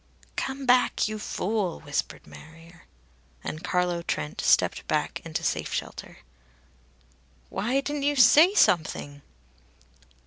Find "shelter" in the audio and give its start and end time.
5.71-6.17